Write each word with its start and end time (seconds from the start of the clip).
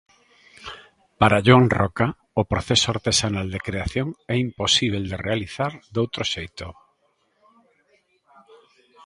Para 1.19 1.43
Joan 1.47 1.67
Roca 1.79 2.07
o 2.41 2.43
proceso 2.51 2.87
"artesanal" 2.95 3.47
de 3.53 3.63
creación 3.67 4.07
é 4.33 4.35
imposíbel 4.47 5.03
de 5.11 5.17
realizar 5.27 5.73
doutro 5.95 6.23
xeito. 6.33 6.67